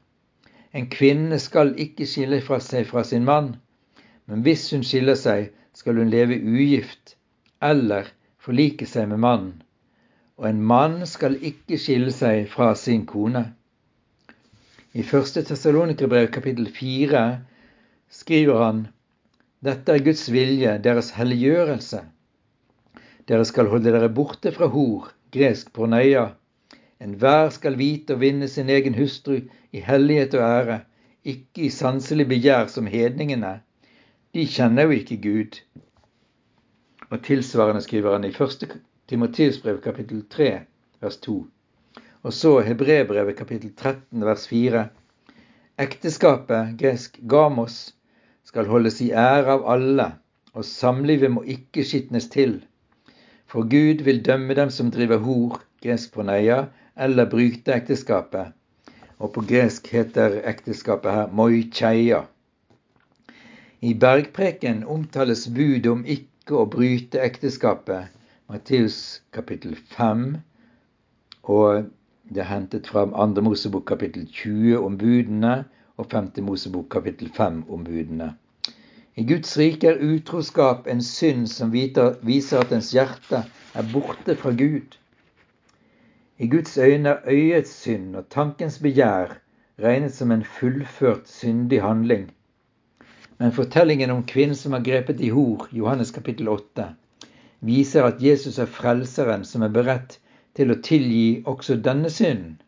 En 0.72 0.86
kvinne 0.90 1.38
skal 1.38 1.74
ikke 1.78 2.06
skille 2.06 2.40
fra 2.42 2.60
seg 2.62 2.86
fra 2.88 3.04
sin 3.04 3.24
mann, 3.24 3.56
men 4.26 4.42
hvis 4.46 4.70
hun 4.72 4.84
skiller 4.86 5.18
seg, 5.18 5.50
skal 5.74 5.98
hun 5.98 6.10
leve 6.10 6.38
ugift, 6.40 7.16
eller 7.62 8.08
forlike 8.38 8.86
seg 8.86 9.10
med 9.10 9.20
mannen, 9.24 9.62
og 10.38 10.48
en 10.48 10.62
mann 10.62 11.02
skal 11.06 11.36
ikke 11.42 11.78
skille 11.78 12.14
seg 12.14 12.48
fra 12.50 12.72
sin 12.78 13.04
kone. 13.06 13.44
I 14.94 15.02
1. 15.02 15.44
Tessalonikerbrev 15.46 16.30
kapittel 16.32 16.70
4 16.70 17.22
skriver 18.10 18.62
han 18.62 18.84
dette 19.64 19.94
er 19.94 20.02
Guds 20.04 20.26
vilje, 20.28 20.76
deres 20.84 21.10
helliggjørelse. 21.16 22.02
Dere 23.28 23.44
skal 23.48 23.70
holde 23.72 23.92
dere 23.92 24.10
borte 24.12 24.52
fra 24.52 24.66
hor, 24.72 25.08
gresk 25.32 25.70
porneia. 25.76 26.26
Enhver 27.00 27.48
skal 27.54 27.78
vite 27.80 28.16
å 28.16 28.20
vinne 28.20 28.48
sin 28.52 28.68
egen 28.72 28.96
hustru 28.98 29.38
i 29.72 29.80
hellighet 29.84 30.36
og 30.36 30.44
ære, 30.44 30.78
ikke 31.24 31.64
i 31.66 31.72
sanselig 31.72 32.26
begjær 32.28 32.68
som 32.72 32.88
hedningene. 32.90 33.54
De 34.36 34.44
kjenner 34.50 34.88
jo 34.88 34.98
ikke 34.98 35.20
Gud. 35.24 35.58
Og 37.08 37.22
tilsvarende 37.24 37.80
skriver 37.84 38.16
han 38.16 38.28
i 38.28 38.32
1. 38.34 38.76
Timoteus 39.08 39.60
brev 39.62 39.80
kapittel 39.84 40.24
3 40.36 40.50
vers 41.04 41.16
2. 41.24 41.38
Og 42.24 42.32
så 42.32 42.52
Hebrebrevet 42.66 43.36
kapittel 43.36 43.72
13 43.72 44.24
vers 44.24 44.46
4. 44.48 44.84
Ekteskapet, 45.80 46.76
gresk 46.80 47.18
gamos, 47.28 47.94
skal 48.44 48.68
holdes 48.68 49.00
i 49.04 49.10
ære 49.10 49.56
av 49.56 49.64
alle, 49.74 50.10
og 50.52 50.64
samlivet 50.68 51.32
må 51.32 51.42
ikke 51.56 51.84
skitnes 51.88 52.28
til. 52.32 52.60
For 53.54 53.62
Gud 53.70 54.00
vil 54.02 54.16
dømme 54.26 54.54
dem 54.58 54.70
som 54.74 54.88
driver 54.90 55.20
hor, 55.22 55.60
gresk 55.82 56.10
proneia, 56.16 56.56
eller 56.98 57.28
bryte 57.30 57.70
ekteskapet. 57.70 58.50
Og 59.22 59.30
på 59.36 59.44
gresk 59.46 59.86
heter 59.94 60.40
ekteskapet 60.50 61.14
her 61.14 61.30
moicheia. 61.30 62.24
I 63.78 63.94
bergpreken 63.94 64.82
omtales 64.96 65.46
budet 65.54 65.86
om 65.92 66.02
ikke 66.02 66.58
å 66.58 66.66
bryte 66.66 67.22
ekteskapet. 67.22 68.10
Matteus 68.50 68.98
kapittel 69.30 69.78
5. 69.94 70.26
Og 71.46 71.86
det 72.26 72.42
er 72.42 72.50
hentet 72.50 72.90
fra 72.90 73.06
2. 73.12 73.44
Mosebok 73.52 73.86
kapittel 73.92 74.26
20 74.26 74.82
om 74.82 74.98
budene 74.98 75.60
og 75.94 76.10
5. 76.10 76.32
Mosebok 76.42 76.90
kapittel 76.98 77.30
5 77.38 77.68
om 77.70 77.86
budene. 77.86 78.34
I 79.16 79.22
Guds 79.22 79.56
rike 79.56 79.86
er 79.86 80.00
utroskap 80.02 80.88
en 80.90 81.02
synd 81.02 81.46
som 81.46 81.70
viser 81.70 82.58
at 82.60 82.72
ens 82.74 82.88
hjerte 82.96 83.44
er 83.46 83.90
borte 83.92 84.34
fra 84.40 84.50
Gud. 84.50 84.96
I 86.38 86.48
Guds 86.50 86.74
øyne 86.78 87.12
er 87.12 87.30
øyets 87.30 87.76
synd 87.84 88.16
og 88.18 88.26
tankens 88.30 88.80
begjær 88.82 89.36
regnet 89.78 90.14
som 90.14 90.34
en 90.34 90.42
fullført 90.56 91.30
syndig 91.30 91.82
handling. 91.82 92.26
Men 93.38 93.52
fortellingen 93.52 94.10
om 94.10 94.26
kvinnen 94.26 94.58
som 94.58 94.74
er 94.74 94.82
grepet 94.82 95.20
i 95.20 95.30
hor, 95.30 95.68
Johannes 95.72 96.10
kapittel 96.10 96.48
8, 96.48 96.90
viser 97.60 98.10
at 98.10 98.22
Jesus 98.22 98.58
er 98.58 98.66
frelseren 98.66 99.44
som 99.46 99.62
er 99.62 99.74
beredt 99.78 100.18
til 100.58 100.74
å 100.74 100.80
tilgi 100.82 101.42
også 101.46 101.78
denne 101.82 102.10
synden. 102.10 102.58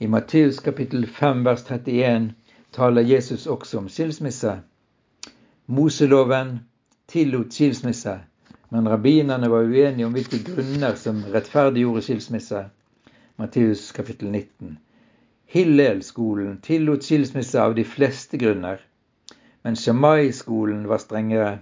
I 0.00 0.08
Matteus 0.08 0.64
kapittel 0.64 1.06
5 1.06 1.44
vers 1.44 1.64
31 1.68 2.32
taler 2.72 3.04
Jesus 3.04 3.46
også 3.46 3.84
om 3.84 3.88
skilsmisse. 3.88 4.62
Moseloven 5.66 6.58
tillot 7.06 7.52
skilsmisse, 7.52 8.20
men 8.68 8.88
rabbinerne 8.88 9.48
var 9.48 9.64
uenige 9.64 10.06
om 10.06 10.12
hvilke 10.12 10.42
grunner 10.44 10.94
som 11.00 11.22
rettferdiggjorde 11.32 12.02
skilsmisse. 12.04 12.66
Matteus 13.40 13.86
kapittel 13.96 14.28
19. 14.28 14.74
Hillel-skolen 15.54 16.60
tillot 16.60 17.02
skilsmisse 17.08 17.62
av 17.62 17.74
de 17.78 17.84
fleste 17.84 18.36
grunner, 18.36 18.82
men 19.62 19.76
Shamai-skolen 19.76 20.84
var 20.88 21.00
strengere. 21.00 21.58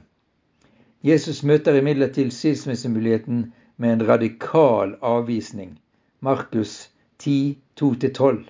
Jesus 1.07 1.45
møter 1.47 1.79
imidlertid 1.79 2.35
skilsmissemuligheten 2.35 3.53
med 3.77 3.93
en 3.93 4.07
radikal 4.09 4.97
avvisning. 5.01 5.79
Markus 6.21 6.91
10, 7.19 7.59
2-12. 7.81 8.43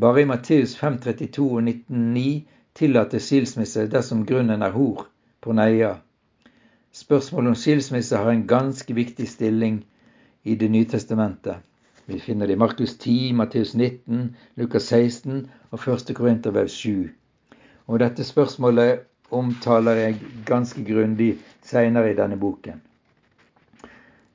Bare 0.00 0.22
i 0.22 0.24
Matteus 0.24 0.78
5.32 0.80 1.42
og 1.42 1.62
19.9 1.62 2.57
tillates 2.78 3.26
skilsmisse 3.26 3.86
dersom 3.90 4.24
grunnen 4.26 4.62
er 4.62 4.74
hor, 4.74 5.06
porneia. 5.42 5.96
Spørsmålet 6.94 7.52
om 7.52 7.58
skilsmisse 7.58 8.16
har 8.16 8.30
en 8.30 8.46
ganske 8.46 8.94
viktig 8.94 9.28
stilling 9.28 9.82
i 10.44 10.54
Det 10.54 10.68
nye 10.70 10.84
testamentet. 10.88 11.56
Vi 12.06 12.20
finner 12.20 12.46
det 12.46 12.54
i 12.56 12.62
Markus 12.62 12.94
10, 12.98 13.32
Matteus 13.32 13.74
19, 13.74 14.36
Lukas 14.56 14.82
16 14.88 15.50
og 15.70 15.88
1. 15.88 16.14
Korintervev 16.16 16.68
7. 16.68 17.08
Og 17.86 18.00
dette 18.00 18.24
spørsmålet 18.24 19.00
omtaler 19.30 19.92
jeg 19.92 20.20
ganske 20.46 20.84
grundig 20.84 21.34
seinere 21.62 22.12
i 22.12 22.16
denne 22.16 22.38
boken. 22.40 22.80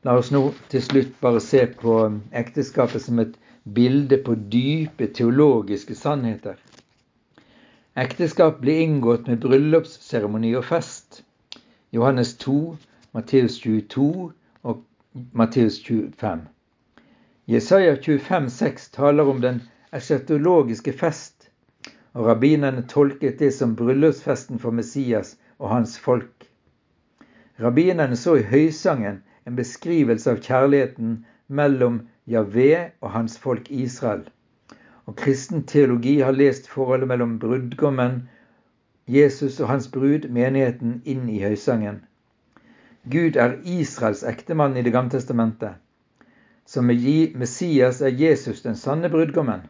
La 0.03 0.17
oss 0.19 0.29
nå 0.35 0.43
til 0.69 0.83
slutt 0.83 1.15
bare 1.21 1.41
se 1.41 1.63
på 1.79 1.95
ekteskapet 2.35 3.01
som 3.01 3.23
et 3.23 3.37
bilde 3.63 4.19
på 4.25 4.35
dype 4.35 5.07
teologiske 5.15 5.95
sannheter. 5.95 6.57
Ekteskap 7.95 8.59
blir 8.59 8.79
inngått 8.81 9.27
med 9.29 9.43
bryllupsseremoni 9.43 10.55
og 10.57 10.63
fest. 10.65 11.19
Johannes 11.93 12.31
2, 12.41 12.53
Matteus 13.13 13.59
22 13.61 14.31
og 14.63 14.79
Matteus 15.31 15.77
25. 15.85 16.41
Jesaja 17.45 17.93
25, 18.01 18.49
6 18.49 18.89
taler 18.97 19.29
om 19.29 19.43
den 19.45 19.61
eschatologiske 19.93 20.95
fest, 21.03 21.51
og 22.17 22.31
rabbinerne 22.31 22.81
tolket 22.89 23.37
det 23.39 23.51
som 23.53 23.75
bryllupsfesten 23.77 24.57
for 24.63 24.73
Messias 24.73 25.35
og 25.59 25.69
hans 25.75 25.93
folk. 25.99 26.49
Rabbinerne 27.61 28.17
så 28.17 28.39
i 28.41 28.47
høysangen 28.55 29.21
en 29.45 29.59
beskrivelse 29.61 30.33
av 30.33 30.41
kjærligheten 30.41 31.19
mellom 31.47 32.07
Javé 32.25 32.89
og 33.05 33.13
hans 33.19 33.37
folk 33.37 33.69
Israel. 33.69 34.25
Og 35.05 35.15
kristen 35.15 35.63
teologi 35.67 36.19
har 36.19 36.31
lest 36.31 36.69
forholdet 36.69 37.07
mellom 37.07 37.39
brudgommen, 37.39 38.29
Jesus 39.07 39.59
og 39.59 39.67
hans 39.67 39.87
brud, 39.91 40.29
menigheten, 40.29 41.01
inn 41.05 41.29
i 41.29 41.41
høysangen. 41.43 42.03
Gud 43.11 43.35
er 43.35 43.57
Israels 43.67 44.23
ektemann 44.23 44.77
i 44.77 44.81
Det 44.81 44.93
gamle 44.95 45.11
testamentet. 45.11 45.75
Som 46.65 46.85
Messias 46.85 48.01
er 48.01 48.15
Jesus 48.15 48.61
den 48.61 48.75
sanne 48.75 49.09
brudgommen. 49.09 49.65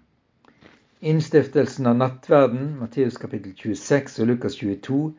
Innstiftelsen 1.02 1.88
av 1.90 1.98
nattverden, 1.98 2.78
Matteus 2.80 3.18
kapittel 3.18 3.56
26 3.58 4.20
og 4.22 4.28
Lukas 4.28 4.56
22, 4.56 5.14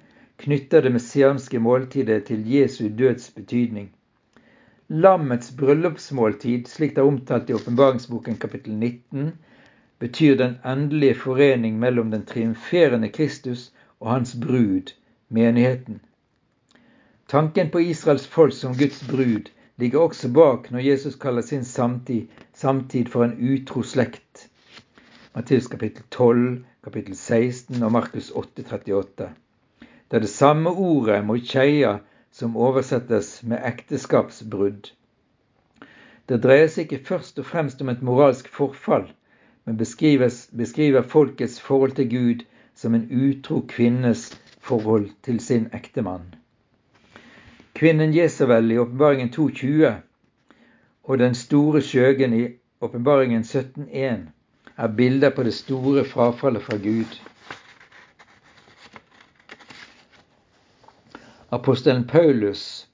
knytter 0.45 0.83
det 0.87 0.93
messianske 0.95 1.59
måltidet 1.59 2.25
til 2.31 2.47
Jesu 2.49 2.89
døds 2.89 3.31
betydning. 3.31 3.91
Lammets 4.89 5.51
bryllupsmåltid, 5.57 6.71
slik 6.71 6.95
det 6.95 7.03
er 7.03 7.11
omtalt 7.11 7.51
i 7.51 7.59
åpenbaringsboken 7.59 8.37
kapittel 8.37 8.79
19, 8.79 9.33
betyr 10.05 10.35
den 10.37 10.59
endelige 10.65 11.15
forening 11.15 11.79
mellom 11.81 12.11
den 12.11 12.27
triumferende 12.29 13.09
Kristus 13.09 13.73
og 14.01 14.11
hans 14.13 14.37
brud, 14.41 14.93
menigheten. 15.29 16.01
Tanken 17.29 17.71
på 17.71 17.79
Israels 17.79 18.27
folk 18.27 18.53
som 18.53 18.75
Guds 18.77 19.01
brud 19.09 19.49
ligger 19.77 19.99
også 20.05 20.29
bak 20.33 20.69
når 20.71 20.85
Jesus 20.85 21.17
kaller 21.17 21.43
sin 21.43 21.65
samtid, 21.65 22.27
samtid 22.53 23.09
for 23.15 23.25
en 23.25 23.55
utro 23.55 23.83
slekt. 23.83 24.49
Matteus 25.35 25.67
kapittel 25.67 26.05
12, 26.11 26.65
kapittel 26.85 27.17
16 27.17 27.83
og 27.83 27.93
Markus 27.93 28.31
8, 28.31 28.63
38. 28.73 29.31
Det 30.11 30.17
er 30.17 30.21
det 30.21 30.29
samme 30.29 30.71
ordet 30.71 31.25
moikeia 31.25 31.97
som 32.31 32.57
oversettes 32.57 33.39
med 33.43 33.65
ekteskapsbrudd. 33.73 34.93
Det 36.29 36.43
dreier 36.45 36.69
seg 36.69 36.93
ikke 36.93 37.07
først 37.09 37.39
og 37.41 37.49
fremst 37.49 37.81
om 37.81 37.89
et 37.89 38.05
moralsk 38.05 38.53
forfall, 38.53 39.09
men 39.65 39.77
beskriver 39.77 41.03
folkets 41.03 41.61
forhold 41.61 41.93
til 41.97 42.11
Gud 42.11 42.45
som 42.75 42.95
en 42.95 43.07
utro 43.11 43.61
kvinnes 43.69 44.41
forhold 44.61 45.11
til 45.23 45.41
sin 45.41 45.69
ektemann. 45.73 46.35
Kvinnen 47.75 48.15
Jesuvel 48.15 48.71
i 48.71 48.79
åpenbaringen 48.79 49.31
2.20 49.35 49.93
og 51.05 51.19
den 51.19 51.35
store 51.35 51.83
skjøgen 51.83 52.35
i 52.35 52.45
åpenbaringen 52.81 53.43
17.1 53.43 54.27
er 54.77 54.89
bilder 54.97 55.31
på 55.31 55.43
det 55.43 55.55
store 55.55 56.05
frafallet 56.05 56.63
fra 56.63 56.77
Gud. 56.77 57.19
Apostelen 61.51 62.07
Paulus 62.07 62.89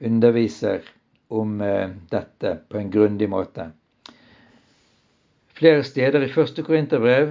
underviser 0.00 0.80
om 1.30 1.60
eh, 1.60 1.90
dette 2.10 2.58
på 2.68 2.78
en 2.78 2.90
grundig 2.90 3.28
måte. 3.30 3.70
Flere 5.56 5.84
steder 5.88 6.20
i 6.20 6.28
første 6.28 6.60
Korinterbrev 6.62 7.30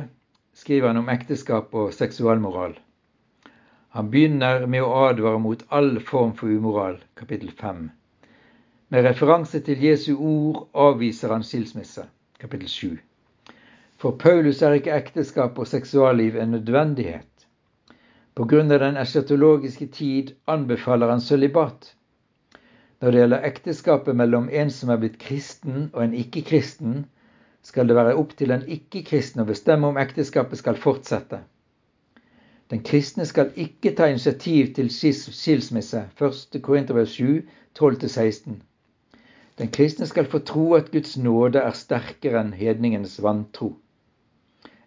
skriver 0.57 0.88
han 0.88 0.97
om 0.97 1.09
ekteskap 1.13 1.75
og 1.77 1.91
seksualmoral. 1.93 2.71
Han 3.93 4.09
begynner 4.09 4.65
med 4.65 4.81
å 4.81 4.95
advare 5.11 5.38
mot 5.43 5.61
all 5.69 5.99
form 6.07 6.31
for 6.39 6.49
umoral, 6.49 6.97
kapittel 7.21 7.51
5. 7.59 7.83
Med 8.89 9.05
referanse 9.05 9.61
til 9.67 9.85
Jesu 9.85 10.15
ord 10.15 10.63
avviser 10.88 11.35
han 11.35 11.45
skilsmisse, 11.45 12.07
kapittel 12.41 12.73
7. 12.73 12.97
For 14.01 14.17
Paulus 14.17 14.65
er 14.65 14.79
ikke 14.79 14.97
ekteskap 14.97 15.61
og 15.61 15.69
seksualliv 15.69 16.41
en 16.41 16.57
nødvendighet. 16.57 17.47
Av 18.41 18.49
den 18.49 18.97
eschatologiske 19.05 19.85
tid 19.93 20.33
anbefaler 20.47 21.13
han 21.13 21.21
sølibat. 21.21 21.93
Når 23.01 23.11
det 23.11 23.19
gjelder 23.21 23.51
ekteskapet 23.53 24.17
mellom 24.17 24.49
en 24.49 24.73
som 24.73 24.89
er 24.89 24.97
blitt 25.05 25.21
kristen 25.21 25.91
og 25.93 26.07
en 26.07 26.17
ikke-kristen, 26.25 27.03
skal 27.65 27.89
det 27.89 27.97
være 27.97 28.15
opp 28.21 28.36
til 28.38 28.54
den 28.54 28.63
ikke-kristne 28.69 29.41
å 29.41 29.49
bestemme 29.49 29.89
om 29.89 29.97
ekteskapet 29.97 30.62
skal 30.62 30.78
fortsette. 30.78 31.41
Den 32.69 32.84
kristne 32.86 33.25
skal 33.25 33.51
ikke 33.62 33.93
ta 33.97 34.08
initiativ 34.10 34.73
til 34.78 34.91
skilsmisse. 34.93 36.04
1. 36.21 36.62
Korinterbrev 36.62 37.10
7, 37.10 37.41
12-16. 37.80 38.60
Den 39.58 39.71
kristne 39.71 40.06
skal 40.06 40.30
få 40.30 40.39
tro 40.39 40.73
at 40.78 40.91
Guds 40.91 41.17
nåde 41.17 41.62
er 41.62 41.78
sterkere 41.78 42.41
enn 42.41 42.54
hedningenes 42.58 43.17
vantro. 43.23 43.71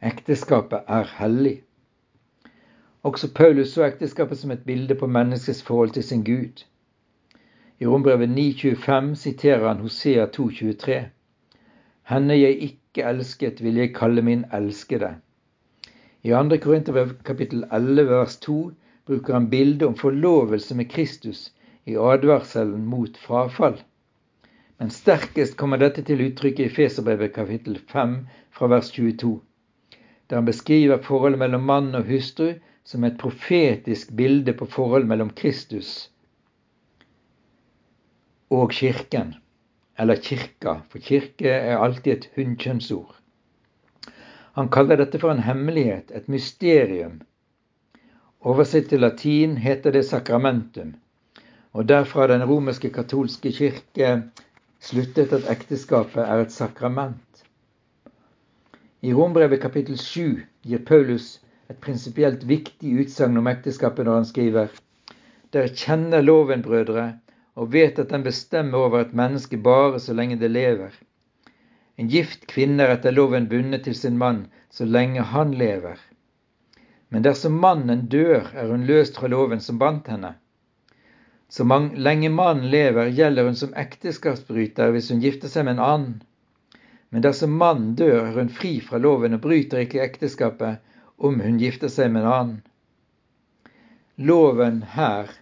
Ekteskapet 0.02 0.86
er 0.86 1.06
hellig. 1.18 1.56
Også 3.02 3.30
Paulus 3.34 3.72
så 3.74 3.86
ekteskapet 3.86 4.38
som 4.38 4.50
et 4.54 4.66
bilde 4.66 4.94
på 4.94 5.06
menneskets 5.06 5.62
forhold 5.62 5.90
til 5.96 6.04
sin 6.04 6.24
Gud. 6.24 6.64
I 7.80 7.86
Rombrevet 7.86 8.28
9,25 8.28 9.14
siterer 9.14 9.68
han 9.68 9.80
Hosea 9.80 10.26
2,23. 10.26 11.00
Henne 12.08 12.36
jeg 12.38 12.56
ikke 12.64 13.04
elsket, 13.04 13.62
vil 13.64 13.76
jeg 13.76 13.94
kalle 13.96 14.22
min 14.24 14.46
elskede. 14.56 15.10
I 16.24 16.32
2. 16.32 16.56
Korinterbrev 16.64 17.10
kapittel 17.24 17.66
11 17.72 18.06
vers 18.10 18.36
2 18.44 18.54
bruker 19.06 19.36
han 19.36 19.50
bildet 19.50 19.84
om 19.86 19.96
forlovelse 19.96 20.76
med 20.78 20.88
Kristus 20.90 21.50
i 21.86 21.96
advarselen 21.96 22.86
mot 22.88 23.16
frafall. 23.20 23.76
Men 24.78 24.90
sterkest 24.94 25.56
kommer 25.60 25.80
dette 25.80 26.04
til 26.06 26.22
uttrykk 26.28 26.60
i 26.64 26.68
Feserbrevet 26.72 27.34
kapittel 27.34 27.78
5 27.92 28.16
fra 28.56 28.68
vers 28.72 28.90
22, 28.94 29.34
der 30.30 30.40
han 30.40 30.48
beskriver 30.48 31.02
forholdet 31.02 31.42
mellom 31.42 31.66
mann 31.70 31.94
og 31.98 32.08
hustru 32.08 32.54
som 32.88 33.04
et 33.04 33.18
profetisk 33.20 34.14
bilde 34.16 34.54
på 34.56 34.68
forholdet 34.70 35.08
mellom 35.12 35.30
Kristus 35.36 36.08
og 38.50 38.70
kirken, 38.72 39.34
eller 39.98 40.16
kirka, 40.16 40.80
for 40.88 40.98
kirke 40.98 41.50
er 41.50 41.78
alltid 41.78 42.12
et 42.12 42.28
hunnkjønnsord. 42.36 43.14
Han 44.58 44.70
kaller 44.74 44.98
dette 44.98 45.18
for 45.18 45.30
en 45.30 45.42
hemmelighet, 45.42 46.10
et 46.14 46.28
mysterium. 46.28 47.20
Oversett 48.40 48.88
til 48.90 49.02
latin 49.02 49.56
heter 49.58 49.94
det 49.94 50.04
sakramentum, 50.06 50.94
og 51.72 51.88
derfra 51.88 52.26
den 52.30 52.44
romerske 52.46 52.90
katolske 52.94 53.52
kirke 53.52 54.12
sluttet 54.80 55.32
at 55.32 55.50
ekteskapet 55.50 56.22
er 56.22 56.44
et 56.44 56.54
sakrament. 56.54 57.44
I 59.02 59.12
Rombrevet 59.14 59.60
kapittel 59.62 59.98
7 59.98 60.42
gir 60.66 60.82
Paulus 60.86 61.38
et 61.70 61.78
prinsipielt 61.78 62.46
viktig 62.48 62.94
utsagn 63.02 63.38
om 63.38 63.46
ekteskapet 63.46 64.06
når 64.06 64.20
han 64.20 64.28
skriver 64.30 64.78
Dere 65.52 65.70
kjenner 65.70 66.20
loven, 66.20 66.62
brødre, 66.62 67.12
og 67.58 67.72
vet 67.74 67.98
at 67.98 68.12
den 68.14 68.22
bestemmer 68.22 68.86
over 68.86 69.02
et 69.02 69.14
menneske 69.18 69.58
bare 69.58 69.98
så 70.00 70.14
lenge 70.14 70.38
det 70.38 70.50
lever. 70.54 70.94
En 71.98 72.10
gift 72.10 72.46
kvinne 72.46 72.84
er 72.84 72.94
etter 72.94 73.14
loven 73.14 73.48
bundet 73.50 73.82
til 73.88 73.96
sin 73.98 74.18
mann 74.18 74.44
så 74.70 74.86
lenge 74.86 75.24
han 75.32 75.56
lever. 75.58 75.98
Men 77.10 77.24
dersom 77.24 77.56
mannen 77.58 78.06
dør, 78.12 78.52
er 78.54 78.70
hun 78.70 78.86
løst 78.86 79.18
fra 79.18 79.30
loven 79.32 79.60
som 79.64 79.80
bandt 79.80 80.10
henne. 80.12 80.36
Så 81.48 81.64
lenge 81.64 82.28
mannen 82.28 82.68
lever, 82.70 83.08
gjelder 83.16 83.48
hun 83.48 83.56
som 83.56 83.74
ekteskapsbryter 83.74 84.92
hvis 84.92 85.08
hun 85.10 85.22
gifter 85.24 85.50
seg 85.50 85.64
med 85.64 85.78
en 85.78 85.84
annen. 85.86 86.16
Men 87.10 87.24
dersom 87.24 87.56
mannen 87.56 87.94
dør, 87.96 88.28
er 88.28 88.36
hun 88.36 88.52
fri 88.52 88.76
fra 88.84 89.00
loven 89.00 89.34
og 89.34 89.42
bryter 89.46 89.82
ikke 89.82 90.04
ekteskapet 90.04 90.84
om 91.16 91.40
hun 91.40 91.58
gifter 91.58 91.90
seg 91.90 92.12
med 92.12 92.22
en 92.22 92.32
annen. 92.34 92.58
Loven 94.18 94.82
her 94.94 95.32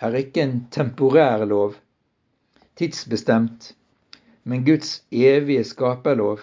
er 0.00 0.16
ikke 0.16 0.42
en 0.42 0.66
temporær 0.72 1.44
lov, 1.44 1.74
tidsbestemt, 2.76 3.74
men 4.44 4.64
Guds 4.64 5.02
evige 5.12 5.64
skaperlov. 5.64 6.40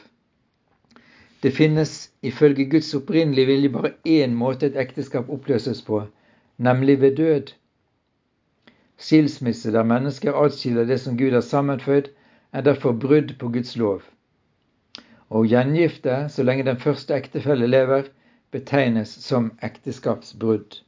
Det 1.43 1.53
finnes 1.53 2.11
ifølge 2.21 2.69
Guds 2.69 2.93
opprinnelige 2.93 3.49
vilje 3.49 3.69
bare 3.73 3.93
én 4.05 4.35
måte 4.37 4.69
et 4.69 4.77
ekteskap 4.77 5.29
oppløses 5.29 5.81
på, 5.81 6.03
nemlig 6.57 7.01
ved 7.01 7.15
død. 7.17 7.53
Skilsmisse 8.97 9.71
der 9.71 9.83
mennesker 9.83 10.33
atskiller 10.33 10.85
det 10.85 10.99
som 11.01 11.17
Gud 11.17 11.31
har 11.31 11.41
sammenføyd, 11.41 12.09
er 12.53 12.61
derfor 12.61 12.91
brudd 12.91 13.37
på 13.39 13.49
Guds 13.49 13.75
lov. 13.77 14.01
Og 15.29 15.45
gjengifte, 15.45 16.25
så 16.29 16.43
lenge 16.43 16.65
den 16.65 16.79
første 16.79 17.13
ektefelle 17.13 17.67
lever, 17.67 18.09
betegnes 18.51 19.09
som 19.09 19.51
ekteskapsbrudd. 19.61 20.81